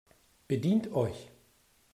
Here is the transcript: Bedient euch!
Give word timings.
Bedient 0.49 0.91
euch! 0.95 1.29